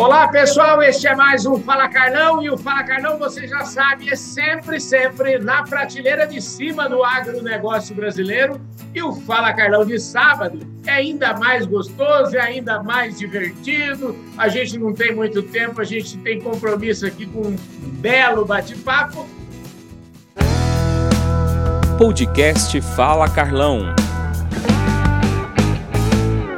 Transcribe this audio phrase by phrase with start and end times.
[0.00, 4.08] Olá, pessoal, este é mais um Fala Carlão e o Fala Carlão, você já sabe,
[4.08, 8.58] é sempre, sempre na prateleira de cima do agronegócio brasileiro.
[8.94, 14.16] E o Fala Carlão de sábado é ainda mais gostoso, é ainda mais divertido.
[14.38, 17.56] A gente não tem muito tempo, a gente tem compromisso aqui com um
[18.00, 19.28] belo bate-papo.
[21.98, 23.94] Podcast Fala Carlão.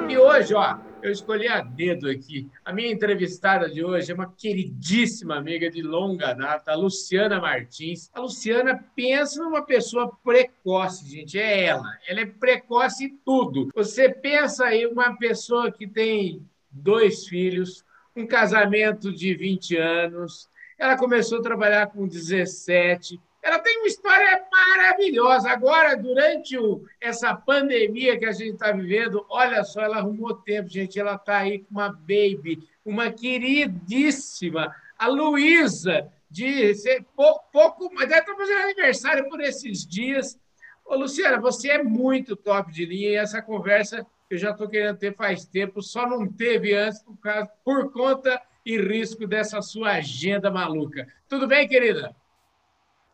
[0.09, 2.49] E hoje, ó, eu escolhi a dedo aqui.
[2.65, 8.09] A minha entrevistada de hoje é uma queridíssima amiga de longa data, a Luciana Martins.
[8.15, 11.99] A Luciana pensa numa pessoa precoce, gente, é ela.
[12.07, 13.69] Ela é precoce em tudo.
[13.75, 17.85] Você pensa aí uma pessoa que tem dois filhos,
[18.17, 24.45] um casamento de 20 anos, ela começou a trabalhar com 17, ela tem uma história
[24.51, 25.51] maravilhosa.
[25.51, 30.69] Agora, durante o, essa pandemia que a gente está vivendo, olha só, ela arrumou tempo,
[30.69, 31.01] gente.
[31.01, 36.73] Ela está aí com uma baby, uma queridíssima, a Luísa, de
[37.17, 40.39] pouco, pouco mas ela está fazendo aniversário por esses dias.
[40.85, 44.97] Ô, Luciana, você é muito top de linha e essa conversa eu já estou querendo
[44.97, 49.97] ter faz tempo, só não teve antes por, causa, por conta e risco dessa sua
[49.97, 51.07] agenda maluca.
[51.29, 52.17] Tudo bem, querida?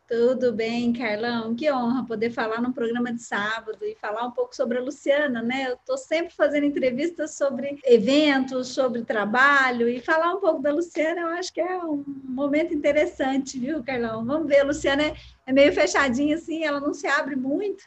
[0.09, 1.53] Tudo bem, Carlão?
[1.53, 5.39] Que honra poder falar num programa de sábado e falar um pouco sobre a Luciana,
[5.39, 5.67] né?
[5.69, 11.21] Eu estou sempre fazendo entrevistas sobre eventos, sobre trabalho e falar um pouco da Luciana,
[11.21, 14.25] eu acho que é um momento interessante, viu, Carlão?
[14.25, 15.13] Vamos ver, a Luciana é,
[15.45, 17.83] é meio fechadinha assim, ela não se abre muito,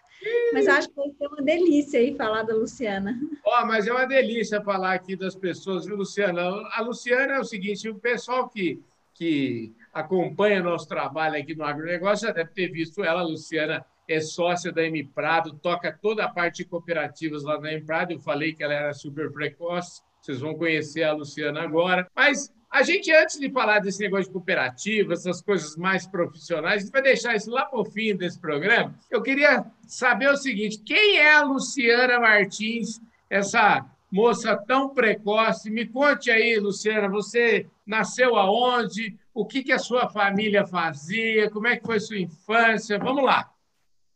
[0.53, 3.19] mas acho que vai ser uma delícia aí falar da Luciana.
[3.45, 6.41] Ó, oh, mas é uma delícia falar aqui das pessoas, viu, Luciana?
[6.73, 8.81] A Luciana é o seguinte, o pessoal que,
[9.13, 14.73] que acompanha nosso trabalho aqui no agronegócio já deve ter visto ela, Luciana é sócia
[14.73, 18.13] da M Prado, toca toda a parte de cooperativas lá na M Prado.
[18.13, 22.07] Eu falei que ela era super precoce, vocês vão conhecer a Luciana agora.
[22.15, 26.79] Mas a gente, antes de falar desse negócio de cooperativa, essas coisas mais profissionais, a
[26.81, 28.95] gente vai deixar isso lá para o fim desse programa.
[29.11, 35.71] Eu queria saber o seguinte: quem é a Luciana Martins, essa moça tão precoce?
[35.71, 39.17] Me conte aí, Luciana, você nasceu aonde?
[39.35, 42.99] o que, que a sua família fazia, como é que foi sua infância.
[42.99, 43.51] Vamos lá.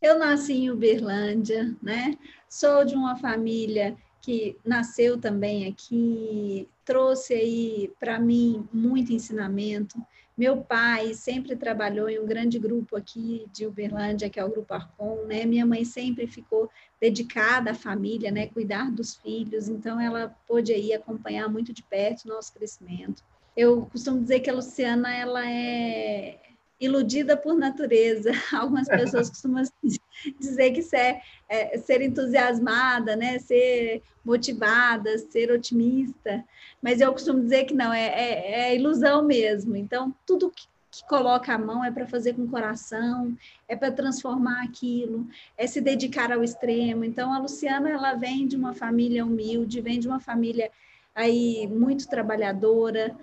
[0.00, 2.16] Eu nasci em Uberlândia, né?
[2.48, 9.96] Sou de uma família que nasceu também aqui, trouxe aí para mim muito ensinamento.
[10.36, 14.74] Meu pai sempre trabalhou em um grande grupo aqui de Uberlândia, que é o Grupo
[14.74, 15.46] Arcon, né?
[15.46, 16.70] Minha mãe sempre ficou
[17.00, 18.46] dedicada à família, né?
[18.46, 23.24] Cuidar dos filhos, então ela pôde aí acompanhar muito de perto o nosso crescimento.
[23.56, 26.38] Eu costumo dizer que a Luciana ela é
[26.80, 28.30] iludida por natureza.
[28.52, 29.62] Algumas pessoas costumam
[30.38, 33.38] dizer que é, é, ser entusiasmada, né?
[33.38, 36.44] ser motivada, ser otimista,
[36.82, 39.76] mas eu costumo dizer que não, é, é, é ilusão mesmo.
[39.76, 43.36] Então, tudo que, que coloca a mão é para fazer com o coração,
[43.68, 45.26] é para transformar aquilo,
[45.56, 47.04] é se dedicar ao extremo.
[47.04, 50.70] Então, a Luciana ela vem de uma família humilde, vem de uma família
[51.14, 53.16] aí muito trabalhadora,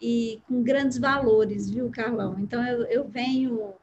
[0.00, 2.36] e com grandes valores, viu, Carlão?
[2.38, 3.74] Então, eu, eu venho.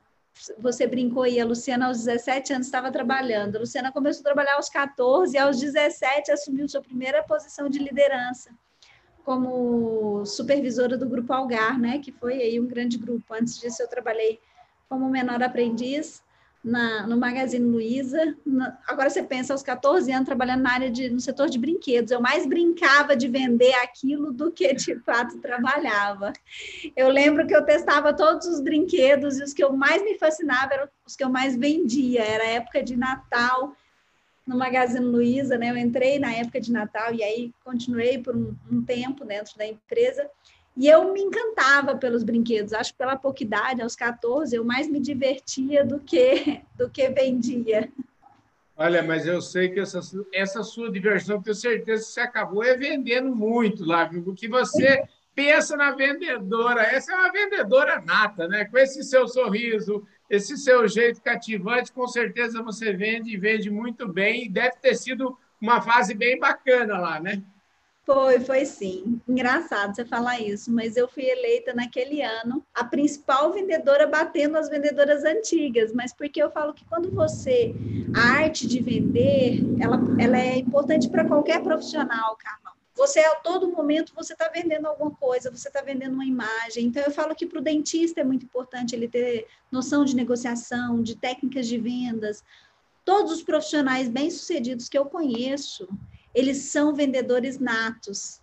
[0.58, 3.56] Você brincou aí, a Luciana aos 17 anos estava trabalhando.
[3.56, 7.80] A Luciana começou a trabalhar aos 14 e aos 17 assumiu sua primeira posição de
[7.80, 8.50] liderança
[9.24, 12.00] como supervisora do Grupo Algar, né?
[12.00, 13.34] Que foi aí um grande grupo.
[13.34, 14.40] Antes disso, eu trabalhei
[14.90, 16.22] como menor aprendiz
[16.64, 18.38] na, no Magazine Luiza.
[18.88, 22.12] Agora você pensa, aos 14 anos, trabalhando na área de, no setor de brinquedos.
[22.12, 26.32] Eu mais brincava de vender aquilo do que de fato trabalhava.
[26.96, 30.74] Eu lembro que eu testava todos os brinquedos e os que eu mais me fascinava
[30.74, 32.24] eram os que eu mais vendia.
[32.24, 33.76] Era época de Natal
[34.48, 35.70] no Magazine Luiza, né?
[35.70, 39.66] Eu entrei na época de Natal e aí continuei por um, um tempo dentro da
[39.66, 40.30] empresa.
[40.76, 42.74] E eu me encantava pelos brinquedos.
[42.74, 47.08] Acho que pela pouca idade, aos 14, eu mais me divertia do que do que
[47.10, 47.90] vendia.
[48.76, 50.00] Olha, mas eu sei que essa,
[50.34, 54.24] essa sua diversão, tenho certeza que você acabou é vendendo muito lá, viu?
[54.24, 55.04] Porque você
[55.36, 56.82] pensa na vendedora.
[56.82, 58.66] Essa é uma vendedora nata, né?
[58.66, 64.08] Com esse seu sorriso, esse seu jeito cativante, com certeza você vende e vende muito
[64.08, 64.46] bem.
[64.46, 67.44] E deve ter sido uma fase bem bacana lá, né?
[68.06, 69.22] Foi, foi sim.
[69.28, 74.70] Engraçado você falar isso, mas eu fui eleita naquele ano a principal vendedora batendo as
[74.70, 77.74] vendedoras antigas, mas porque eu falo que quando você
[78.14, 82.74] a arte de vender, ela, ela é importante para qualquer profissional, Carlão.
[82.96, 86.86] Você a todo momento você está vendendo alguma coisa, você está vendendo uma imagem.
[86.86, 91.02] Então eu falo que para o dentista é muito importante ele ter noção de negociação,
[91.02, 92.44] de técnicas de vendas.
[93.06, 95.88] Todos os profissionais bem sucedidos que eu conheço,
[96.34, 98.42] eles são vendedores natos,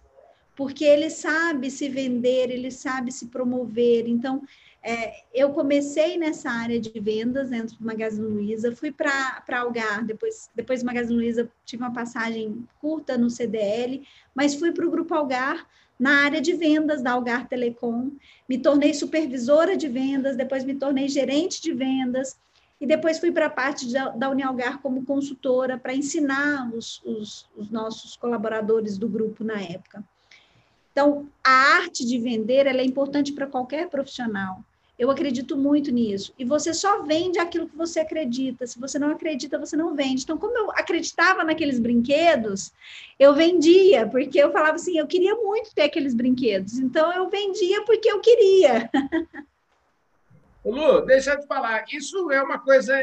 [0.57, 4.07] porque ele sabe se vender, ele sabe se promover.
[4.07, 4.43] Então,
[4.83, 10.49] é, eu comecei nessa área de vendas dentro do Magazine Luiza, fui para Algar, depois,
[10.55, 15.15] depois do Magazine Luiza tive uma passagem curta no CDL, mas fui para o Grupo
[15.15, 15.67] Algar
[15.99, 18.11] na área de vendas da Algar Telecom,
[18.49, 22.39] me tornei supervisora de vendas, depois me tornei gerente de vendas,
[22.81, 27.47] e depois fui para a parte da, da Unialgar como consultora para ensinar os, os,
[27.55, 30.03] os nossos colaboradores do grupo na época.
[30.91, 34.65] Então, a arte de vender é importante para qualquer profissional.
[34.99, 36.35] Eu acredito muito nisso.
[36.39, 38.67] E você só vende aquilo que você acredita.
[38.67, 40.25] Se você não acredita, você não vende.
[40.25, 42.73] Então, como eu acreditava naqueles brinquedos,
[43.19, 46.79] eu vendia, porque eu falava assim, eu queria muito ter aqueles brinquedos.
[46.79, 48.91] Então, eu vendia porque eu queria.
[50.65, 51.85] Lu, deixa eu te falar.
[51.91, 52.95] Isso é uma coisa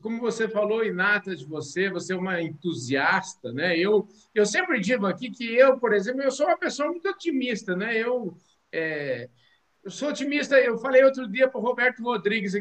[0.00, 3.76] como você falou, inata de você, você é uma entusiasta, né?
[3.76, 7.74] Eu, eu sempre digo aqui que eu, por exemplo, eu sou uma pessoa muito otimista,
[7.74, 7.96] né?
[7.96, 8.36] Eu,
[8.70, 9.28] é,
[9.82, 12.52] eu sou otimista, eu falei outro dia para o Roberto Rodrigues,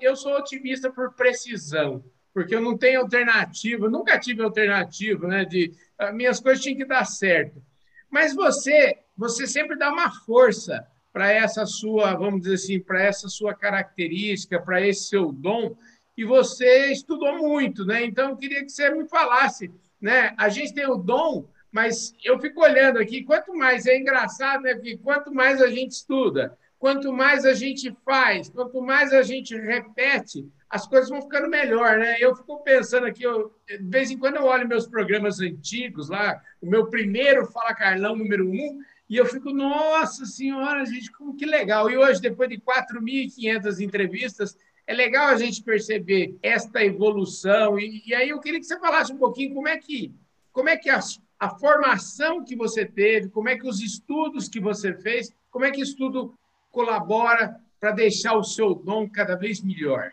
[0.00, 5.44] eu sou otimista por precisão, porque eu não tenho alternativa, nunca tive alternativa, né?
[5.44, 5.72] De,
[6.14, 7.62] minhas coisas tinham que dar certo.
[8.08, 10.86] Mas você, você sempre dá uma força
[11.16, 15.74] para essa sua, vamos dizer assim, para essa sua característica, para esse seu dom,
[16.14, 18.04] e você estudou muito, né?
[18.04, 20.34] Então, eu queria que você me falasse, né?
[20.36, 24.74] A gente tem o dom, mas eu fico olhando aqui, quanto mais é engraçado, né?
[24.74, 29.56] Porque quanto mais a gente estuda, quanto mais a gente faz, quanto mais a gente
[29.56, 32.16] repete, as coisas vão ficando melhor, né?
[32.20, 36.38] Eu fico pensando aqui, eu, de vez em quando eu olho meus programas antigos lá,
[36.60, 41.46] o meu primeiro Fala Carlão número um, e eu fico, nossa senhora, gente, como que
[41.46, 41.88] legal.
[41.88, 47.78] E hoje, depois de 4.500 entrevistas, é legal a gente perceber esta evolução.
[47.78, 50.12] E, e, aí eu queria que você falasse um pouquinho como é que,
[50.52, 51.00] como é que a,
[51.38, 55.70] a formação que você teve, como é que os estudos que você fez, como é
[55.70, 56.34] que isso tudo
[56.70, 60.12] colabora para deixar o seu dom cada vez melhor.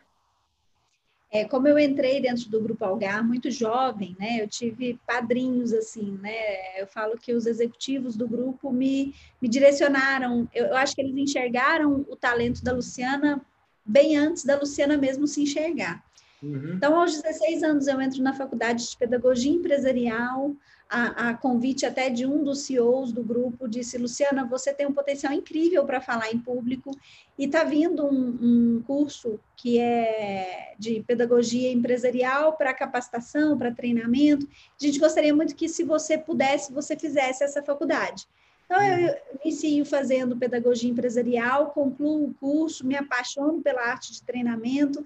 [1.34, 6.16] É, como eu entrei dentro do Grupo Algar muito jovem, né, eu tive padrinhos assim,
[6.22, 11.02] né, eu falo que os executivos do grupo me, me direcionaram, eu, eu acho que
[11.02, 13.42] eles enxergaram o talento da Luciana
[13.84, 16.04] bem antes da Luciana mesmo se enxergar.
[16.44, 16.74] Uhum.
[16.76, 20.56] Então, aos 16 anos, eu entro na faculdade de pedagogia empresarial,
[20.94, 24.94] a, a, convite até de um dos CEOs do grupo, disse, Luciana, você tem um
[24.94, 26.96] potencial incrível para falar em público,
[27.36, 28.38] e está vindo um,
[28.78, 34.48] um, curso que é de pedagogia empresarial para capacitação, para treinamento,
[34.80, 38.28] a gente gostaria muito que, se você pudesse, você fizesse essa faculdade.
[38.66, 45.04] Então, eu inicio fazendo pedagogia empresarial, concluo o curso, me apaixono pela arte de treinamento,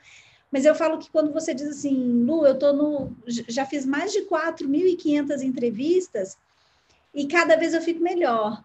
[0.52, 4.12] mas eu falo que quando você diz assim, Lu, eu tô no, já fiz mais
[4.12, 6.38] de 4.500 entrevistas
[7.14, 8.64] e cada vez eu fico melhor.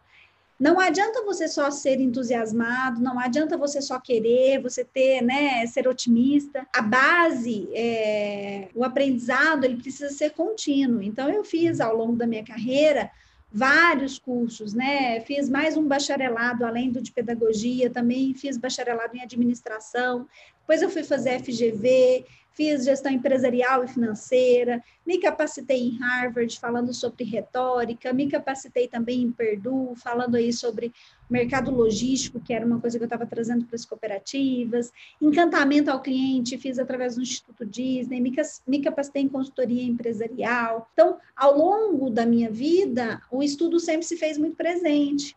[0.61, 5.88] Não adianta você só ser entusiasmado, não adianta você só querer, você ter, né, ser
[5.88, 6.64] otimista.
[6.73, 11.02] A base, é, o aprendizado, ele precisa ser contínuo.
[11.02, 13.11] Então, eu fiz ao longo da minha carreira
[13.52, 15.20] vários cursos, né?
[15.20, 20.26] Fiz mais um bacharelado além do de pedagogia, também fiz bacharelado em administração.
[20.60, 26.93] Depois eu fui fazer FGV, fiz gestão empresarial e financeira, me capacitei em Harvard falando
[26.94, 30.93] sobre retórica, me capacitei também em Purdue falando aí sobre
[31.28, 36.02] mercado logístico, que era uma coisa que eu estava trazendo para as cooperativas, encantamento ao
[36.02, 38.21] cliente, fiz através do Instituto Disney,
[38.66, 40.88] me, capacitei em consultoria empresarial.
[40.92, 45.35] Então, ao longo da minha vida, o estudo sempre se fez muito presente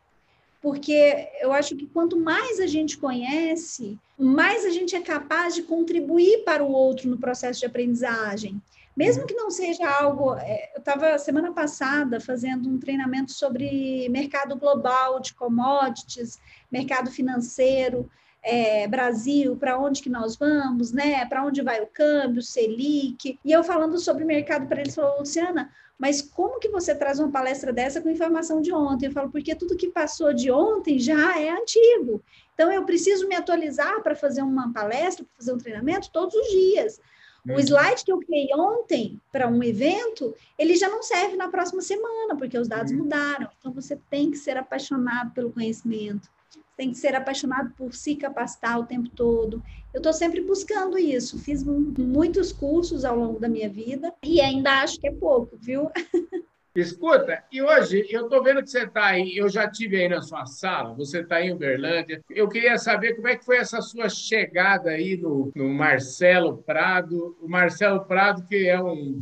[0.65, 5.61] porque eu acho que quanto mais a gente conhece, mais a gente é capaz de
[5.61, 8.59] contribuir para o outro no processo de aprendizagem.
[8.97, 10.33] Mesmo que não seja algo.
[10.33, 16.39] É, eu estava semana passada fazendo um treinamento sobre mercado global de commodities,
[16.71, 18.09] mercado financeiro.
[18.41, 21.25] É, Brasil, para onde que nós vamos, né?
[21.27, 23.37] Para onde vai o câmbio, Selic.
[23.45, 27.31] E eu falando sobre mercado para eles, falou, Luciana, mas como que você traz uma
[27.31, 29.07] palestra dessa com informação de ontem?
[29.07, 32.21] Eu falo, porque tudo que passou de ontem já é antigo.
[32.53, 36.47] Então, eu preciso me atualizar para fazer uma palestra, para fazer um treinamento todos os
[36.47, 36.99] dias.
[37.47, 37.59] O uhum.
[37.59, 42.35] slide que eu criei ontem para um evento, ele já não serve na próxima semana,
[42.35, 42.99] porque os dados uhum.
[42.99, 43.49] mudaram.
[43.59, 46.29] Então, você tem que ser apaixonado pelo conhecimento
[46.75, 49.63] tem que ser apaixonado por se capacitar o tempo todo.
[49.93, 51.39] Eu estou sempre buscando isso.
[51.39, 55.89] Fiz muitos cursos ao longo da minha vida e ainda acho que é pouco, viu?
[56.75, 60.21] Escuta, e hoje eu estou vendo que você está aí, eu já tive aí na
[60.21, 62.21] sua sala, você está em Uberlândia.
[62.29, 67.37] Eu queria saber como é que foi essa sua chegada aí no, no Marcelo Prado.
[67.39, 69.21] O Marcelo Prado, que é um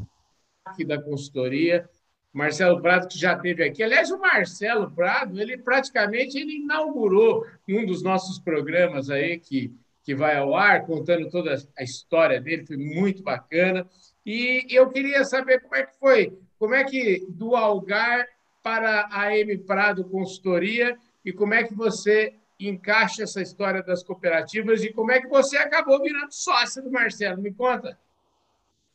[0.87, 1.87] da consultoria,
[2.33, 3.83] Marcelo Prado, que já esteve aqui.
[3.83, 9.71] Aliás, o Marcelo Prado, ele praticamente ele inaugurou um dos nossos programas aí que,
[10.03, 13.87] que vai ao ar, contando toda a história dele, foi muito bacana.
[14.25, 18.25] E eu queria saber como é que foi, como é que do Algar
[18.63, 24.83] para a M Prado Consultoria e como é que você encaixa essa história das cooperativas
[24.83, 27.41] e como é que você acabou virando sócia do Marcelo.
[27.41, 27.97] Me conta.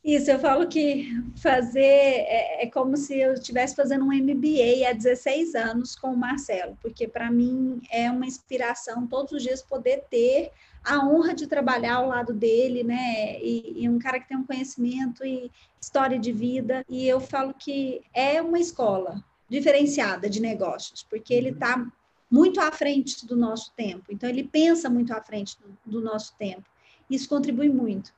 [0.05, 4.93] Isso, eu falo que fazer é, é, como se eu estivesse fazendo um MBA há
[4.93, 10.05] 16 anos com o Marcelo, porque para mim é uma inspiração todos os dias poder
[10.09, 10.53] ter
[10.85, 13.39] a honra de trabalhar ao lado dele, né?
[13.43, 15.51] E, e um cara que tem um conhecimento e
[15.81, 16.85] história de vida.
[16.89, 21.87] E eu falo que é uma escola diferenciada de negócios, porque ele está
[22.31, 24.05] muito à frente do nosso tempo.
[24.11, 26.65] Então, ele pensa muito à frente do, do nosso tempo.
[27.09, 28.13] Isso contribui muito.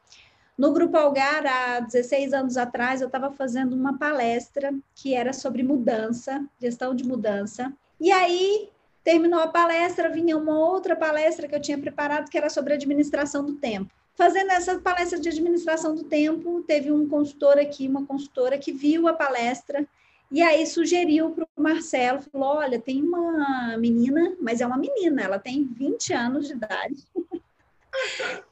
[0.61, 5.63] No Grupo Algar, há 16 anos atrás, eu estava fazendo uma palestra que era sobre
[5.63, 7.73] mudança, gestão de mudança.
[7.99, 8.69] E aí,
[9.03, 13.43] terminou a palestra, vinha uma outra palestra que eu tinha preparado, que era sobre administração
[13.43, 13.91] do tempo.
[14.15, 19.09] Fazendo essa palestra de administração do tempo, teve um consultor aqui, uma consultora que viu
[19.09, 19.89] a palestra
[20.31, 25.23] e aí sugeriu para o Marcelo, falou, olha, tem uma menina, mas é uma menina,
[25.23, 27.03] ela tem 20 anos de idade.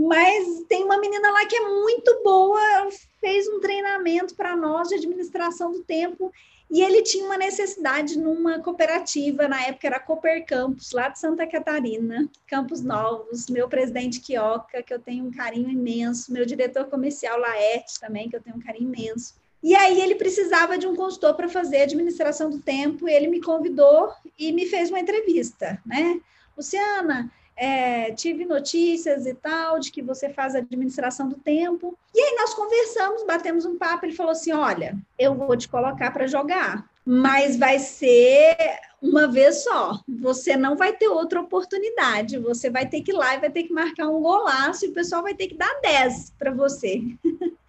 [0.00, 2.88] Mas tem uma menina lá que é muito boa,
[3.20, 6.32] fez um treinamento para nós de administração do tempo
[6.70, 11.46] e ele tinha uma necessidade numa cooperativa, na época era Cooper Campus, lá de Santa
[11.46, 17.38] Catarina, Campos Novos, meu presidente Quioca, que eu tenho um carinho imenso, meu diretor comercial
[17.38, 19.34] Laerte também, que eu tenho um carinho imenso.
[19.62, 24.10] E aí ele precisava de um consultor para fazer administração do tempo, ele me convidou
[24.38, 26.18] e me fez uma entrevista, né?
[26.56, 27.30] Luciana,
[27.60, 31.94] é, tive notícias e tal de que você faz administração do tempo.
[32.14, 34.06] E aí nós conversamos, batemos um papo.
[34.06, 38.56] Ele falou assim: Olha, eu vou te colocar para jogar, mas vai ser
[39.02, 40.00] uma vez só.
[40.08, 42.38] Você não vai ter outra oportunidade.
[42.38, 44.94] Você vai ter que ir lá e vai ter que marcar um golaço e o
[44.94, 47.02] pessoal vai ter que dar 10 para você.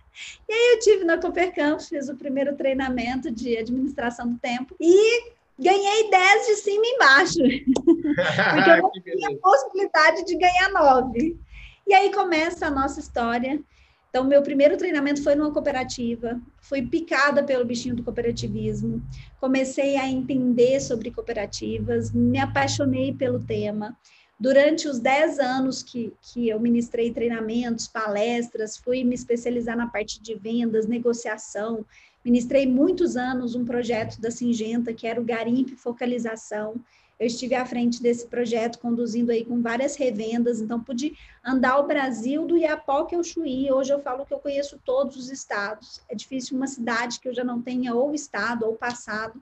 [0.47, 4.75] E aí eu tive na Cooper Campus, fiz o primeiro treinamento de administração do tempo
[4.77, 5.31] e
[5.61, 7.39] ganhei 10 de cima e embaixo.
[8.51, 11.39] Porque eu não tinha possibilidade de ganhar 9.
[11.87, 13.61] E aí começa a nossa história.
[14.09, 19.01] Então, meu primeiro treinamento foi numa cooperativa, fui picada pelo bichinho do cooperativismo,
[19.39, 23.95] comecei a entender sobre cooperativas, me apaixonei pelo tema.
[24.37, 30.21] Durante os 10 anos que, que eu ministrei treinamentos, palestras, fui me especializar na parte
[30.21, 31.85] de vendas, negociação,
[32.23, 36.75] Ministrei muitos anos um projeto da Singenta, que era o Garimpe Focalização.
[37.19, 41.85] Eu estive à frente desse projeto, conduzindo aí com várias revendas, então pude andar o
[41.85, 43.71] Brasil do Iapoque ao Chuí.
[43.71, 46.01] Hoje eu falo que eu conheço todos os estados.
[46.09, 49.39] É difícil uma cidade que eu já não tenha ou estado ou passado,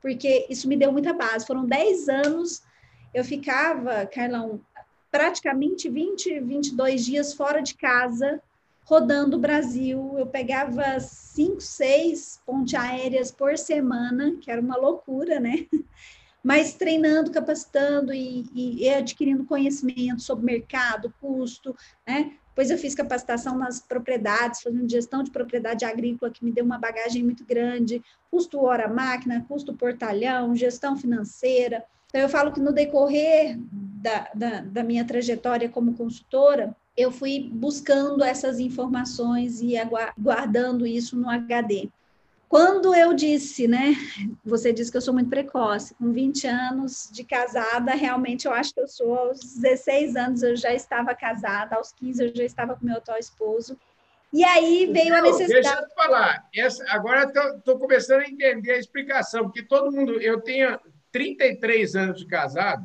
[0.00, 1.46] porque isso me deu muita base.
[1.46, 2.62] Foram 10 anos,
[3.14, 4.60] eu ficava, Carlão,
[5.10, 8.42] praticamente 20, 22 dias fora de casa,
[8.84, 10.14] rodando o Brasil.
[10.18, 15.66] Eu pegava cinco, seis pontes aéreas por semana, que era uma loucura, né?
[16.42, 21.74] Mas treinando, capacitando e, e, adquirindo conhecimento sobre mercado, custo,
[22.06, 22.32] né?
[22.48, 26.78] Depois eu fiz capacitação nas propriedades, fazendo gestão de propriedade agrícola, que me deu uma
[26.78, 31.82] bagagem muito grande, custo hora máquina, custo portalhão, gestão financeira.
[32.08, 37.48] Então, eu falo que no decorrer da, da, da minha trajetória como consultora, eu fui
[37.52, 39.74] buscando essas informações e
[40.18, 41.88] guardando isso no HD.
[42.48, 43.94] Quando eu disse, né?
[44.44, 48.74] Você disse que eu sou muito precoce, com 20 anos de casada, realmente eu acho
[48.74, 49.14] que eu sou.
[49.14, 53.18] Aos 16 anos eu já estava casada, aos 15 eu já estava com meu atual
[53.18, 53.78] esposo.
[54.30, 55.62] E aí veio a necessidade.
[55.62, 60.20] Deixa eu te falar, Essa, agora estou começando a entender a explicação, porque todo mundo.
[60.20, 60.78] Eu tenho
[61.10, 62.84] 33 anos de casado,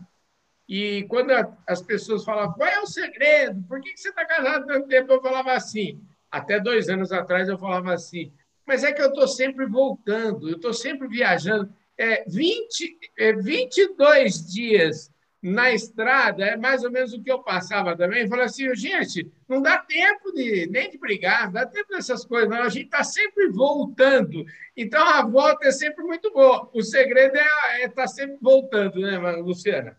[0.67, 1.31] e quando
[1.65, 3.63] as pessoas falavam, qual é o segredo?
[3.67, 5.13] Por que você está casado tanto tempo?
[5.13, 6.01] Eu falava assim.
[6.29, 8.33] Até dois anos atrás eu falava assim,
[8.65, 11.73] mas é que eu estou sempre voltando, eu estou sempre viajando.
[11.97, 15.09] É, 20, é, 22 dias
[15.41, 18.27] na estrada é mais ou menos o que eu passava também.
[18.27, 22.49] Falei assim, gente, não dá tempo de nem de brigar, não dá tempo dessas coisas,
[22.49, 22.61] não.
[22.61, 24.45] A gente está sempre voltando.
[24.75, 26.69] Então a volta é sempre muito boa.
[26.73, 29.97] O segredo é estar é tá sempre voltando, né, Luciana?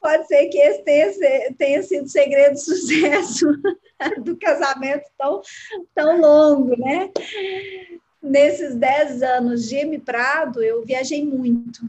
[0.00, 3.46] Pode ser que esse tenha, tenha sido o segredo do sucesso
[4.22, 5.40] do casamento tão,
[5.94, 7.10] tão longo, né?
[8.22, 11.82] Nesses 10 anos de M Prado, eu viajei muito.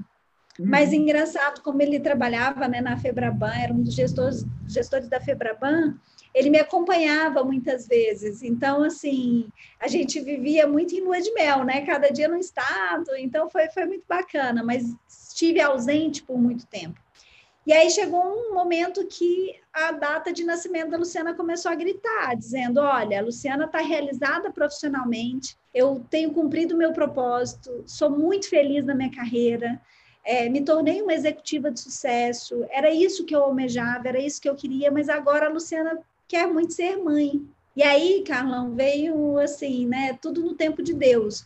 [0.60, 0.66] Uhum.
[0.68, 5.96] Mas engraçado como ele trabalhava né, na Febraban, era um dos gestores, gestores da Febraban,
[6.34, 8.44] ele me acompanhava muitas vezes.
[8.44, 9.48] Então, assim,
[9.80, 11.82] a gente vivia muito em lua de mel, né?
[11.86, 13.16] Cada dia no estado.
[13.18, 17.00] Então, foi, foi muito bacana, mas estive ausente por muito tempo.
[17.70, 22.36] E aí chegou um momento que a data de nascimento da Luciana começou a gritar,
[22.36, 28.50] dizendo: Olha, a Luciana está realizada profissionalmente, eu tenho cumprido o meu propósito, sou muito
[28.50, 29.80] feliz na minha carreira,
[30.26, 34.50] é, me tornei uma executiva de sucesso, era isso que eu almejava, era isso que
[34.50, 37.40] eu queria, mas agora a Luciana quer muito ser mãe.
[37.76, 40.18] E aí, Carlão, veio assim, né?
[40.20, 41.46] Tudo no tempo de Deus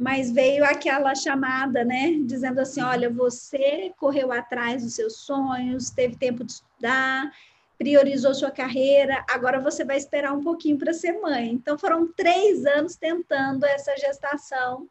[0.00, 6.16] mas veio aquela chamada, né, dizendo assim: olha, você correu atrás dos seus sonhos, teve
[6.16, 7.30] tempo de estudar,
[7.76, 11.50] priorizou sua carreira, agora você vai esperar um pouquinho para ser mãe.
[11.50, 14.88] Então, foram três anos tentando essa gestação,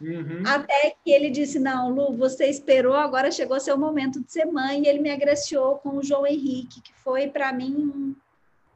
[0.00, 0.44] uhum.
[0.46, 4.84] até que ele disse: não, Lu, você esperou, agora chegou seu momento de ser mãe,
[4.84, 8.14] e ele me agraciou com o João Henrique, que foi para mim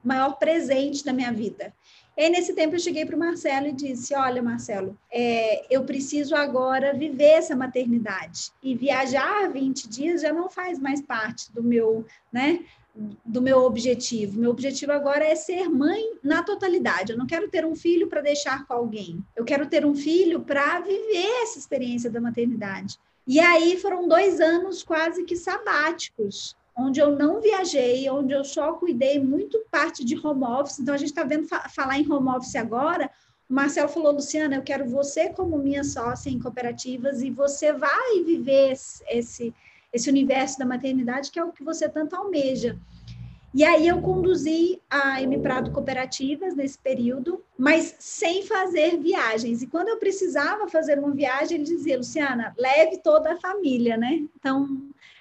[0.02, 1.72] o maior presente da minha vida.
[2.16, 5.84] E aí, nesse tempo, eu cheguei para o Marcelo e disse: Olha, Marcelo, é, eu
[5.84, 8.50] preciso agora viver essa maternidade.
[8.62, 12.64] E viajar 20 dias já não faz mais parte do meu, né?
[13.22, 14.40] Do meu objetivo.
[14.40, 17.12] Meu objetivo agora é ser mãe na totalidade.
[17.12, 19.22] Eu não quero ter um filho para deixar com alguém.
[19.36, 22.98] Eu quero ter um filho para viver essa experiência da maternidade.
[23.26, 28.74] E aí foram dois anos quase que sabáticos, onde eu não viajei, onde eu só
[28.74, 30.78] cuidei muito parte de home office.
[30.78, 33.10] Então, a gente está vendo fa falar em home office agora.
[33.48, 38.22] O Marcelo falou, Luciana, eu quero você como minha sócia em cooperativas e você vai
[38.24, 38.76] viver
[39.08, 39.54] esse,
[39.92, 42.78] esse universo da maternidade que é o que você tanto almeja.
[43.54, 49.62] E aí eu conduzi a M Prado Cooperativas nesse período, mas sem fazer viagens.
[49.62, 54.26] E quando eu precisava fazer uma viagem, ele dizia, Luciana, leve toda a família, né?
[54.38, 54.78] Então,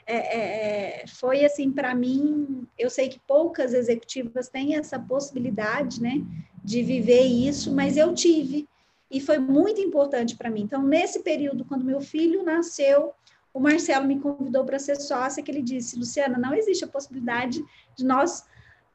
[0.07, 2.67] é, é, é, foi assim para mim.
[2.77, 6.23] Eu sei que poucas executivas têm essa possibilidade, né,
[6.63, 8.67] de viver isso, mas eu tive
[9.09, 10.61] e foi muito importante para mim.
[10.61, 13.13] Então, nesse período, quando meu filho nasceu,
[13.53, 17.63] o Marcelo me convidou para ser sócia, que ele disse, Luciana, não existe a possibilidade
[17.97, 18.43] de nós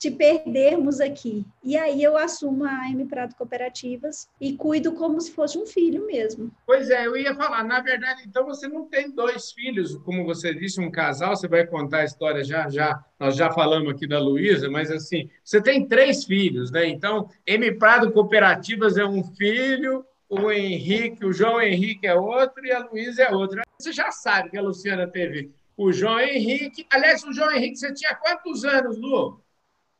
[0.00, 1.44] te perdermos aqui.
[1.62, 6.06] E aí eu assumo a M Prato Cooperativas e cuido como se fosse um filho
[6.06, 6.50] mesmo.
[6.66, 10.54] Pois é, eu ia falar, na verdade, então você não tem dois filhos, como você
[10.54, 14.18] disse, um casal, você vai contar a história já, já, nós já falamos aqui da
[14.18, 16.88] Luísa, mas assim, você tem três filhos, né?
[16.88, 22.72] Então, M Prado Cooperativas é um filho, o Henrique, o João Henrique é outro e
[22.72, 23.62] a Luísa é outra.
[23.78, 26.86] Você já sabe que a Luciana teve o João Henrique.
[26.90, 29.42] Aliás, o João Henrique, você tinha quantos anos, Lu?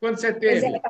[0.00, 0.66] Quando você teve?
[0.66, 0.80] É,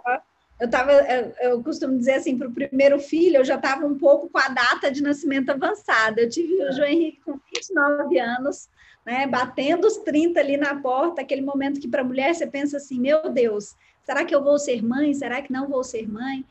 [0.60, 3.98] eu estava, eu, eu, costumo dizer assim, para o primeiro filho, eu já estava um
[3.98, 6.20] pouco com a data de nascimento avançada.
[6.20, 8.68] Eu tive o João Henrique com 29 anos,
[9.04, 12.76] né, batendo os 30 ali na porta, aquele momento que para a mulher você pensa
[12.76, 15.14] assim, meu Deus, será que eu vou ser mãe?
[15.14, 16.44] Será que não vou ser mãe?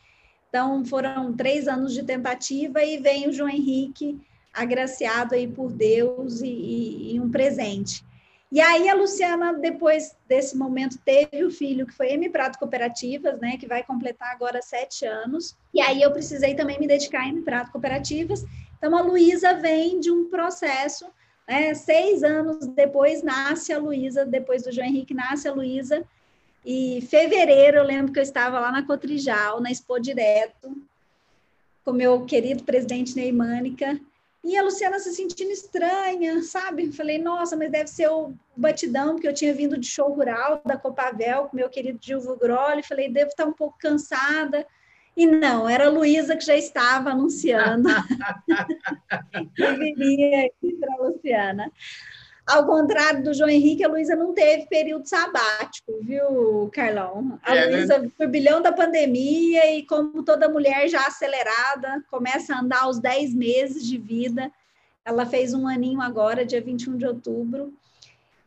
[0.50, 4.20] Então, foram três anos de tentativa e vem o João Henrique
[4.52, 8.04] agraciado aí por Deus e, e, e um presente.
[8.52, 13.40] E aí a Luciana, depois desse momento, teve o filho que foi M Prato Cooperativas,
[13.40, 15.56] né, que vai completar agora sete anos.
[15.72, 18.44] E aí eu precisei também me dedicar a M Prato Cooperativas.
[18.78, 21.06] Então a Luísa vem de um processo,
[21.48, 26.04] né, seis anos depois nasce a Luísa, depois do João Henrique nasce a Luísa.
[26.66, 30.76] E fevereiro eu lembro que eu estava lá na Cotrijal, na Expo Direto,
[31.86, 34.00] com meu querido presidente Neymânica,
[34.44, 36.92] e a Luciana se sentindo estranha, sabe?
[36.92, 40.78] Falei, nossa, mas deve ser o batidão, porque eu tinha vindo de show rural da
[40.78, 42.82] Copavel com meu querido Gilvo Groli.
[42.82, 44.66] Falei, devo estar um pouco cansada.
[45.16, 47.90] E não, era a Luísa que já estava anunciando.
[49.58, 51.72] eu viria aqui para a Luciana.
[52.50, 57.40] Ao contrário do João Henrique, a Luísa não teve período sabático, viu, Carlão?
[57.44, 57.76] A é, né?
[57.78, 58.26] Luísa né?
[58.26, 63.86] bilhão da pandemia e, como toda mulher já acelerada, começa a andar aos 10 meses
[63.86, 64.52] de vida.
[65.06, 67.72] Ela fez um aninho agora, dia 21 de outubro,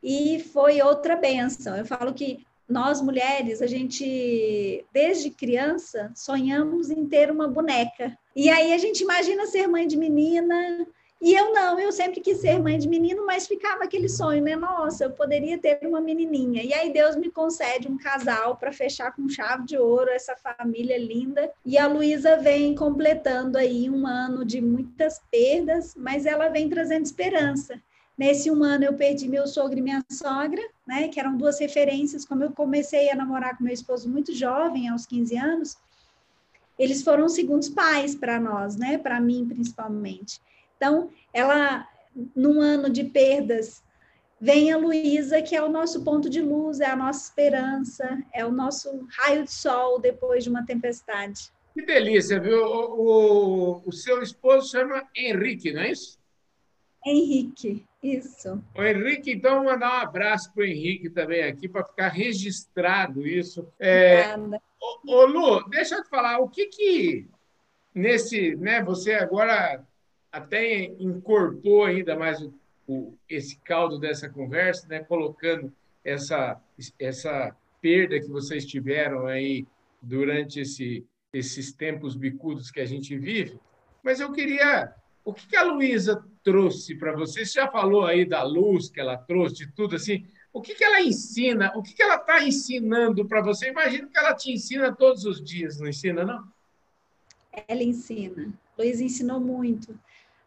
[0.03, 1.77] e foi outra benção.
[1.77, 8.19] Eu falo que nós mulheres, a gente, desde criança, sonhamos em ter uma boneca.
[8.35, 10.88] E aí a gente imagina ser mãe de menina,
[11.25, 14.57] e eu não, eu sempre quis ser mãe de menino, mas ficava aquele sonho, né?
[14.57, 16.65] Nossa, eu poderia ter uma menininha.
[16.65, 20.99] E aí Deus me concede um casal para fechar com chave de ouro essa família
[20.99, 21.49] linda.
[21.65, 27.05] E a Luísa vem completando aí um ano de muitas perdas, mas ela vem trazendo
[27.05, 27.81] esperança.
[28.19, 32.25] Nesse um ano eu perdi meu sogro e minha sogra, né, que eram duas referências,
[32.25, 35.77] como eu comecei a namorar com meu esposo muito jovem, aos 15 anos,
[36.77, 40.41] eles foram segundos pais para nós, né, para mim principalmente.
[40.83, 41.88] Então, ela,
[42.35, 43.85] num ano de perdas
[44.40, 48.45] vem a Luísa, que é o nosso ponto de luz, é a nossa esperança, é
[48.45, 51.53] o nosso raio de sol depois de uma tempestade.
[51.73, 52.64] Que delícia, viu?
[52.64, 56.18] O, o, o seu esposo chama Henrique, não é isso?
[57.07, 58.61] Henrique, isso.
[58.77, 63.68] O Henrique, então, mandar um abraço para o Henrique também aqui, para ficar registrado isso.
[63.79, 64.35] É,
[64.81, 67.29] ô, ô, Lu, deixa eu te falar, o que que
[67.95, 69.87] nesse, né, você agora
[70.33, 72.53] até incorporou ainda mais o
[72.87, 75.73] o, esse caldo dessa conversa, né, colocando
[76.05, 76.61] essa,
[76.99, 79.66] essa perda que vocês tiveram aí
[80.01, 83.59] durante esse, esses tempos bicudos que a gente vive.
[84.03, 84.92] Mas eu queria.
[85.25, 87.45] O que a Luísa trouxe para você?
[87.45, 90.27] Você já falou aí da luz que ela trouxe, de tudo assim.
[90.53, 91.73] O que, que ela ensina?
[91.77, 93.68] O que, que ela está ensinando para você?
[93.68, 96.45] Imagino que ela te ensina todos os dias, não ensina, não?
[97.68, 98.53] Ela ensina.
[98.77, 99.97] Luísa ensinou muito.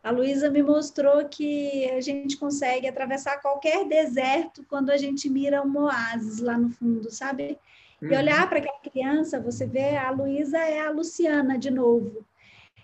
[0.05, 5.63] A Luísa me mostrou que a gente consegue atravessar qualquer deserto quando a gente mira
[5.63, 7.57] um oásis lá no fundo, sabe?
[7.99, 8.15] E uhum.
[8.15, 12.23] olhar para aquela criança, você vê, a Luísa é a Luciana de novo.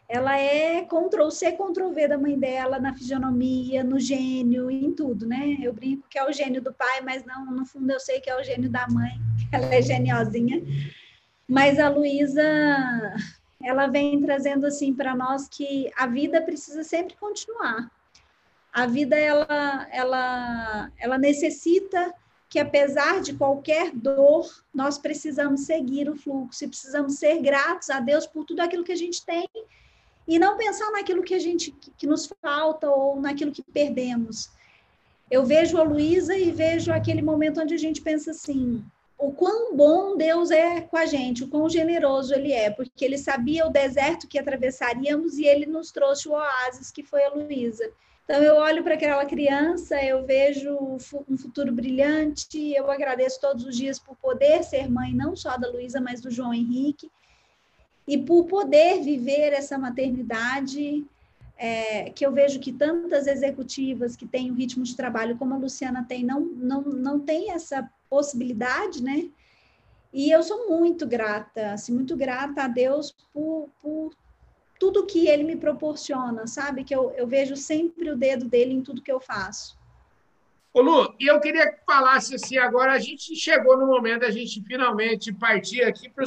[0.10, 5.58] Ela é Ctrl-C, Ctrl-V da mãe dela na fisionomia, no gênio, em tudo, né?
[5.62, 8.32] Eu brinco que é o gênio do pai, mas não, no fundo eu sei que
[8.32, 9.12] é o gênio da mãe,
[9.54, 10.60] ela é geniosinha.
[11.48, 12.44] Mas a Luísa
[13.64, 17.92] ela vem trazendo assim para nós que a vida precisa sempre continuar.
[18.72, 22.14] A vida ela ela ela necessita
[22.50, 28.02] que apesar de qualquer dor, nós precisamos seguir o fluxo e precisamos ser gratos a
[28.02, 29.48] Deus por tudo aquilo que a gente tem
[30.28, 34.50] e não pensar naquilo que a gente que nos falta ou naquilo que perdemos.
[35.30, 38.84] Eu vejo a Luísa e vejo aquele momento onde a gente pensa assim:
[39.22, 43.20] o quão bom Deus é com a gente, o quão generoso Ele é, porque Ele
[43.20, 47.88] sabia o deserto que atravessaríamos e Ele nos trouxe o oásis que foi a Luísa.
[48.24, 50.76] Então, eu olho para aquela criança, eu vejo
[51.30, 55.70] um futuro brilhante, eu agradeço todos os dias por poder ser mãe, não só da
[55.70, 57.12] Luísa, mas do João Henrique,
[58.08, 61.06] e por poder viver essa maternidade,
[61.64, 65.58] é, que eu vejo que tantas executivas que têm o ritmo de trabalho como a
[65.58, 69.30] Luciana tem, não, não, não tem essa possibilidade, né?
[70.12, 74.12] E eu sou muito grata, assim, muito grata a Deus por, por
[74.80, 76.84] tudo que Ele me proporciona, sabe?
[76.84, 79.80] Que eu, eu vejo sempre o dedo dele em tudo que eu faço.
[80.74, 84.32] Ô Lu, e eu queria que falasse assim, agora a gente chegou no momento da
[84.32, 86.26] gente finalmente partir aqui para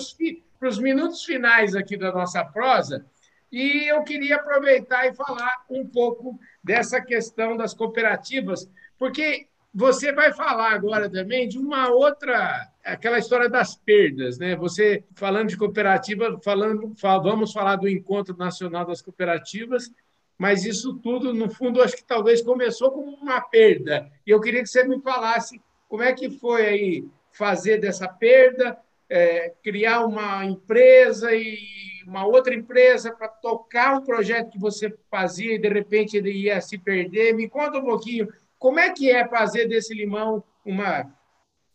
[0.69, 3.05] os minutos finais aqui da nossa prosa,
[3.55, 10.33] e eu queria aproveitar e falar um pouco dessa questão das cooperativas, porque você vai
[10.33, 14.57] falar agora também de uma outra, aquela história das perdas, né?
[14.57, 19.89] Você falando de cooperativa, falando, vamos falar do Encontro Nacional das Cooperativas,
[20.37, 24.11] mas isso tudo, no fundo, acho que talvez começou como uma perda.
[24.27, 28.77] E eu queria que você me falasse como é que foi aí fazer dessa perda,
[29.09, 35.55] é, criar uma empresa e uma outra empresa para tocar um projeto que você fazia
[35.55, 37.35] e de repente ele ia se perder.
[37.35, 41.13] Me conta um pouquinho como é que é fazer desse limão uma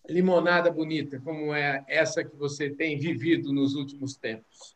[0.10, 4.76] limonada bonita, como é essa que você tem vivido nos últimos tempos?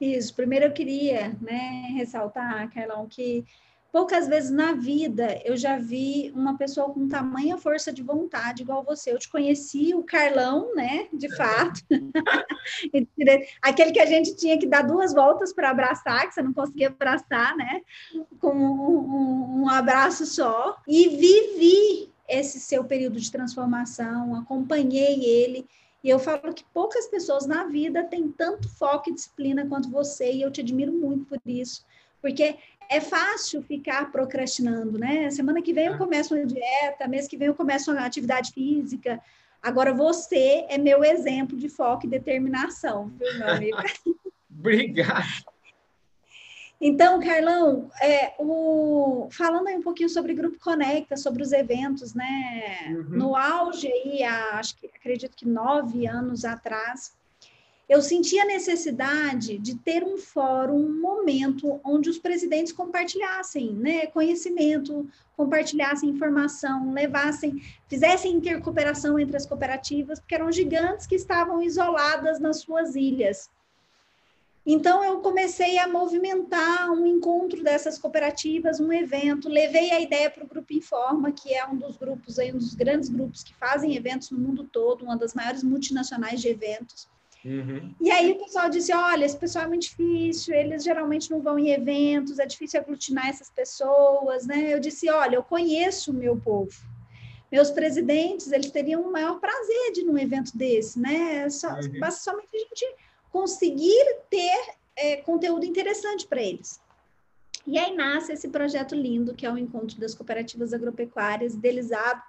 [0.00, 0.34] Isso.
[0.34, 3.44] Primeiro eu queria né, ressaltar, Carlão, que
[3.92, 8.84] poucas vezes na vida eu já vi uma pessoa com tamanha força de vontade igual
[8.84, 9.12] você.
[9.12, 11.80] Eu te conheci, o Carlão, né, de fato.
[13.62, 16.88] Aquele que a gente tinha que dar duas voltas para abraçar, que você não conseguia
[16.88, 17.80] abraçar, né,
[18.40, 20.76] com um, um abraço só.
[20.86, 25.66] E vivi esse seu período de transformação, acompanhei ele.
[26.02, 30.32] E eu falo que poucas pessoas na vida têm tanto foco e disciplina quanto você,
[30.32, 31.84] e eu te admiro muito por isso,
[32.22, 32.56] porque
[32.88, 35.30] é fácil ficar procrastinando, né?
[35.30, 35.98] Semana que vem eu é.
[35.98, 39.20] começo uma dieta, mês que vem eu começo uma atividade física.
[39.62, 43.76] Agora você é meu exemplo de foco e determinação, viu, meu amigo?
[44.50, 45.44] Obrigado.
[46.80, 49.28] Então, Carlão, é, o...
[49.30, 52.88] falando aí um pouquinho sobre o Grupo Conecta, sobre os eventos, né?
[52.90, 53.16] Uhum.
[53.16, 57.16] No auge aí, acho que acredito que nove anos atrás,
[57.88, 64.06] eu senti a necessidade de ter um fórum, um momento onde os presidentes compartilhassem né,
[64.06, 72.40] conhecimento, compartilhassem informação, levassem, fizessem intercooperação entre as cooperativas, porque eram gigantes que estavam isoladas
[72.40, 73.48] nas suas ilhas.
[74.68, 80.42] Então, eu comecei a movimentar um encontro dessas cooperativas, um evento, levei a ideia para
[80.42, 84.32] o Grupo Informa, que é um dos grupos, um dos grandes grupos que fazem eventos
[84.32, 87.08] no mundo todo, uma das maiores multinacionais de eventos.
[87.46, 87.94] Uhum.
[88.00, 91.56] E aí o pessoal disse: olha, esse pessoal é muito difícil, eles geralmente não vão
[91.56, 94.74] em eventos, é difícil aglutinar essas pessoas, né?
[94.74, 96.74] Eu disse: olha, eu conheço o meu povo.
[97.50, 101.48] meus presidentes, eles teriam o maior prazer de ir num evento desse, né?
[101.48, 102.00] Só, uhum.
[102.00, 102.94] Basta somente a gente
[103.30, 106.80] conseguir ter é, conteúdo interessante para eles.
[107.64, 112.22] E aí nasce esse projeto lindo, que é o Encontro das Cooperativas Agropecuárias, idealizado,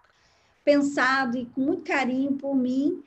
[0.63, 3.03] pensado e com muito carinho por mim,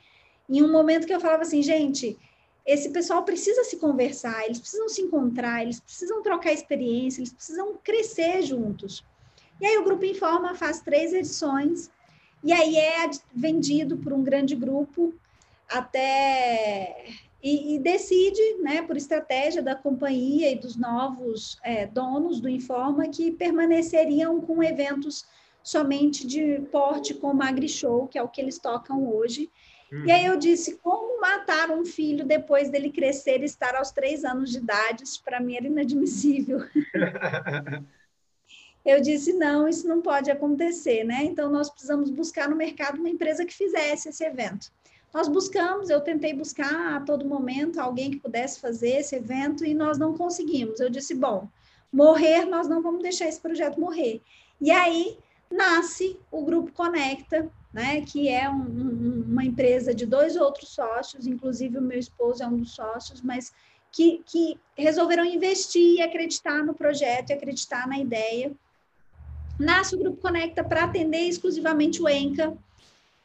[0.57, 2.17] em um momento que eu falava assim, gente,
[2.65, 7.75] esse pessoal precisa se conversar, eles precisam se encontrar, eles precisam trocar experiência, eles precisam
[7.83, 9.03] crescer juntos.
[9.59, 11.89] E aí o Grupo Informa faz três edições,
[12.43, 15.13] e aí é vendido por um grande grupo
[15.69, 17.05] até
[17.41, 23.07] e, e, decide, né, por estratégia da companhia e dos novos é, donos do Informa,
[23.07, 25.25] que permaneceriam com eventos
[25.63, 29.49] somente de porte como AgriShow, que é o que eles tocam hoje.
[29.91, 30.05] Uhum.
[30.05, 34.23] E aí eu disse, como matar um filho depois dele crescer e estar aos três
[34.23, 35.03] anos de idade?
[35.03, 36.59] Isso para mim era inadmissível.
[38.85, 41.23] eu disse, não, isso não pode acontecer, né?
[41.23, 44.71] Então, nós precisamos buscar no mercado uma empresa que fizesse esse evento.
[45.13, 49.73] Nós buscamos, eu tentei buscar a todo momento alguém que pudesse fazer esse evento e
[49.73, 50.79] nós não conseguimos.
[50.79, 51.49] Eu disse, bom,
[51.91, 54.21] morrer, nós não vamos deixar esse projeto morrer.
[54.61, 55.17] E aí
[55.51, 61.27] nasce o Grupo Conecta, né, que é um, um, uma empresa de dois outros sócios,
[61.27, 63.53] inclusive o meu esposo é um dos sócios, mas
[63.91, 68.51] que, que resolveram investir e acreditar no projeto e acreditar na ideia.
[69.59, 72.57] Nasce o Grupo Conecta para atender exclusivamente o ENCA,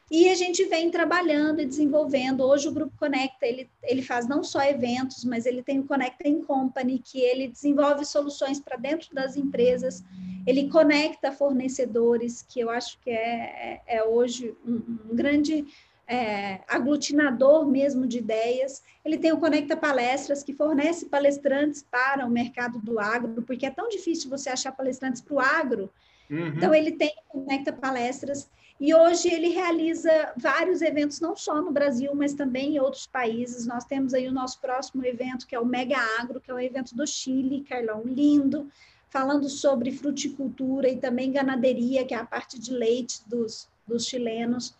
[0.09, 2.43] e a gente vem trabalhando e desenvolvendo.
[2.43, 6.27] Hoje o Grupo Conecta, ele, ele faz não só eventos, mas ele tem o Conecta
[6.27, 10.03] in Company, que ele desenvolve soluções para dentro das empresas,
[10.45, 14.75] ele conecta fornecedores, que eu acho que é, é, é hoje um,
[15.11, 15.65] um grande
[16.07, 18.81] é, aglutinador mesmo de ideias.
[19.03, 23.71] Ele tem o Conecta Palestras, que fornece palestrantes para o mercado do agro, porque é
[23.71, 25.89] tão difícil você achar palestrantes para o agro.
[26.29, 26.47] Uhum.
[26.47, 28.49] Então, ele tem Conecta Palestras.
[28.79, 33.65] E hoje ele realiza vários eventos, não só no Brasil, mas também em outros países.
[33.65, 36.59] Nós temos aí o nosso próximo evento, que é o Mega Agro, que é um
[36.59, 38.69] evento do Chile, Carlão, lindo,
[39.09, 44.75] falando sobre fruticultura e também ganaderia, que é a parte de leite dos, dos chilenos.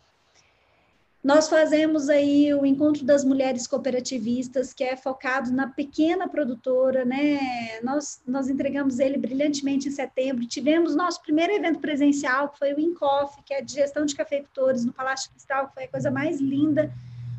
[1.27, 7.81] Nós fazemos aí o encontro das mulheres cooperativistas, que é focado na pequena produtora, né?
[7.83, 10.47] Nós, nós entregamos ele brilhantemente em setembro.
[10.47, 14.85] Tivemos nosso primeiro evento presencial, que foi o Incoff, que é de gestão de cafeicultores
[14.85, 16.89] no Palácio Cristal, que foi a coisa mais linda,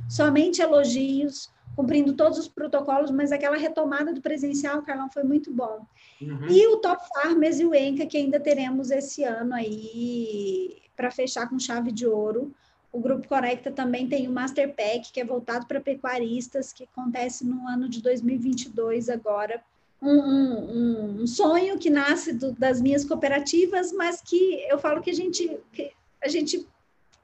[0.07, 5.87] somente elogios, cumprindo todos os protocolos, mas aquela retomada do presencial, Carlão, foi muito bom.
[6.21, 6.47] Uhum.
[6.51, 11.49] E o Top Farmers e o Enca, que ainda teremos esse ano aí, para fechar
[11.49, 12.53] com chave de ouro.
[12.99, 17.47] O Grupo Conecta também tem o Master Pack, que é voltado para pecuaristas, que acontece
[17.47, 19.63] no ano de 2022 agora.
[20.03, 25.11] Um, um, um sonho que nasce do, das minhas cooperativas, mas que eu falo que
[25.11, 26.67] a gente, que a gente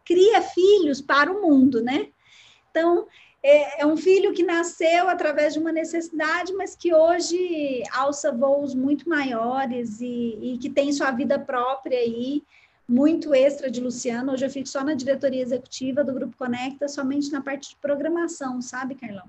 [0.04, 2.06] cria filhos para o mundo, né?
[2.70, 3.08] Então,
[3.42, 8.76] é, é um filho que nasceu através de uma necessidade, mas que hoje alça voos
[8.76, 12.44] muito maiores e, e que tem sua vida própria aí
[12.88, 14.32] muito extra de Luciano.
[14.32, 18.60] Hoje eu fico só na diretoria executiva do Grupo Conecta, somente na parte de programação,
[18.60, 19.26] sabe, Carlão?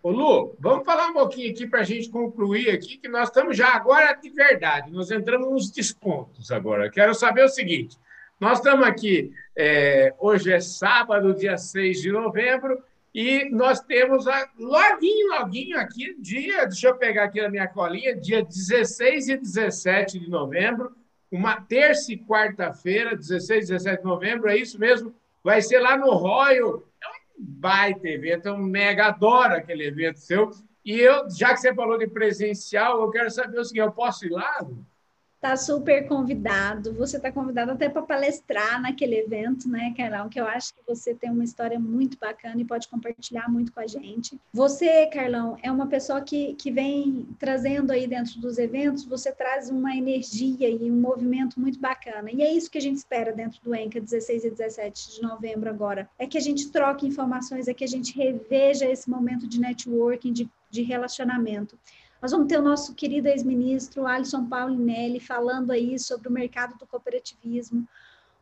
[0.00, 3.56] Ô Lu, vamos falar um pouquinho aqui para a gente concluir aqui, que nós estamos
[3.56, 6.88] já agora de verdade, nós entramos nos descontos agora.
[6.88, 7.98] Quero saber o seguinte,
[8.38, 12.80] nós estamos aqui, é, hoje é sábado, dia 6 de novembro,
[13.12, 18.14] e nós temos a, loguinho, loguinho aqui, dia, deixa eu pegar aqui na minha colinha,
[18.14, 20.94] dia 16 e 17 de novembro,
[21.30, 25.14] uma terça e quarta-feira, 16 e 17 de novembro, é isso mesmo?
[25.42, 26.82] Vai ser lá no Royal.
[27.02, 30.50] É um baita evento, é um mega, adoro aquele evento seu.
[30.84, 34.26] E eu, já que você falou de presencial, eu quero saber o seguinte: eu posso
[34.26, 34.66] ir lá?
[35.40, 36.92] Tá super convidado.
[36.94, 40.28] Você está convidado até para palestrar naquele evento, né, Carlão?
[40.28, 43.78] Que eu acho que você tem uma história muito bacana e pode compartilhar muito com
[43.78, 44.36] a gente.
[44.52, 49.70] Você, Carlão, é uma pessoa que, que vem trazendo aí dentro dos eventos, você traz
[49.70, 52.30] uma energia e um movimento muito bacana.
[52.32, 55.70] E é isso que a gente espera dentro do ENCA 16 e 17 de novembro
[55.70, 56.10] agora.
[56.18, 60.32] É que a gente troque informações, é que a gente reveja esse momento de networking,
[60.32, 61.78] de, de relacionamento.
[62.20, 66.86] Nós vamos ter o nosso querido ex-ministro Alisson Paulinelli falando aí sobre o mercado do
[66.86, 67.86] cooperativismo,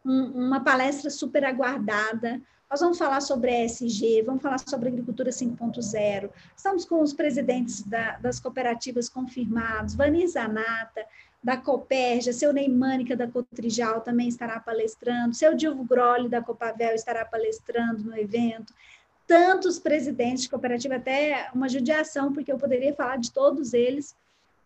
[0.04, 2.40] um, uma palestra super aguardada.
[2.70, 6.30] Nós vamos falar sobre ESG, vamos falar sobre agricultura 5.0.
[6.56, 11.04] Estamos com os presidentes da, das cooperativas confirmados, Vanisa Nata,
[11.44, 17.24] da Coperja, seu Neimânica da Cotrijal também estará palestrando, seu Dilvo Groli da Copavel estará
[17.24, 18.74] palestrando no evento
[19.26, 24.14] tantos presidentes de cooperativa, até uma judiação, porque eu poderia falar de todos eles,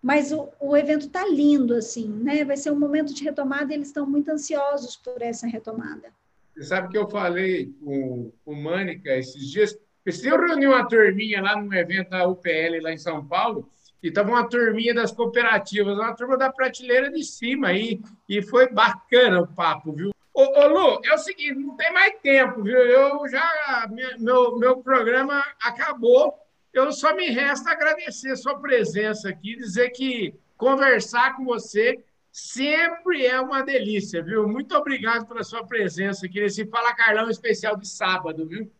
[0.02, 2.44] mas o, o evento está lindo, assim, né?
[2.44, 6.08] Vai ser um momento de retomada e eles estão muito ansiosos por essa retomada.
[6.54, 9.78] Você sabe que eu falei com o Mânica esses dias.
[10.04, 13.68] Eu reuni uma turminha lá num evento da UPL lá em São Paulo
[14.02, 18.68] e estava uma turminha das cooperativas, uma turma da prateleira de cima aí, e foi
[18.70, 20.10] bacana o papo, viu?
[20.40, 22.79] Ô, ô, Lu, é o seguinte, não tem mais tempo, viu?
[22.79, 23.87] Eu já,
[24.18, 26.35] meu, meu programa acabou,
[26.72, 33.38] eu só me resta agradecer sua presença aqui, dizer que conversar com você sempre é
[33.38, 34.48] uma delícia, viu?
[34.48, 38.70] Muito obrigado pela sua presença aqui nesse Fala Carlão especial de sábado, viu?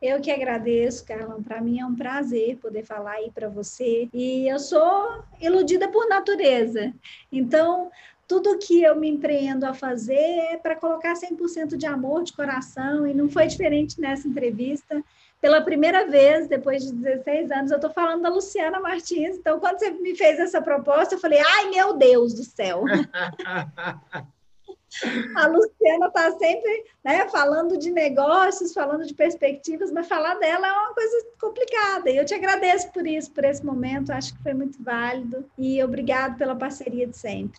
[0.00, 1.42] Eu que agradeço, Carlão.
[1.42, 4.08] Para mim é um prazer poder falar aí para você.
[4.12, 6.92] E eu sou iludida por natureza.
[7.32, 7.90] Então,
[8.26, 13.06] tudo que eu me empreendo a fazer é para colocar 100% de amor, de coração,
[13.06, 15.02] e não foi diferente nessa entrevista.
[15.40, 19.36] Pela primeira vez, depois de 16 anos, eu estou falando da Luciana Martins.
[19.36, 22.84] Então, quando você me fez essa proposta, eu falei: ai, meu Deus do céu!
[25.34, 30.72] A Luciana está sempre né, falando de negócios, falando de perspectivas, mas falar dela é
[30.72, 32.10] uma coisa complicada.
[32.10, 35.44] E eu te agradeço por isso, por esse momento, acho que foi muito válido.
[35.58, 37.58] E obrigado pela parceria de sempre.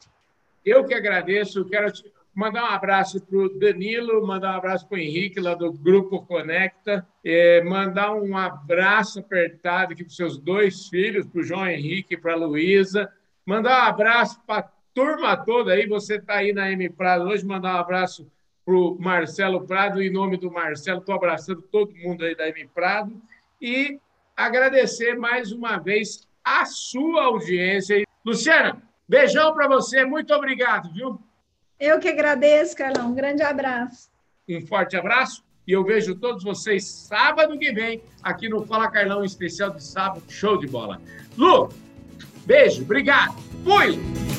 [0.65, 1.91] Eu que agradeço, quero
[2.34, 6.25] mandar um abraço para o Danilo, mandar um abraço para o Henrique, lá do Grupo
[6.25, 11.67] Conecta, é, mandar um abraço apertado aqui para os seus dois filhos, para o João
[11.67, 13.10] Henrique e para a Luísa,
[13.45, 17.75] mandar um abraço para turma toda aí, você está aí na M Prado hoje, mandar
[17.75, 18.28] um abraço
[18.65, 22.67] para o Marcelo Prado, em nome do Marcelo, estou abraçando todo mundo aí da M
[22.73, 23.21] Prado
[23.62, 23.99] e
[24.36, 28.04] agradecer mais uma vez a sua audiência.
[28.25, 31.20] Luciana, beijão para você, muito obrigado, viu?
[31.80, 34.10] Eu que agradeço, Carlão, um grande abraço.
[34.48, 39.24] Um forte abraço e eu vejo todos vocês sábado que vem aqui no Fala Carlão
[39.24, 41.02] especial de sábado, show de bola.
[41.38, 41.70] Lu,
[42.46, 44.35] beijo, obrigado, fui!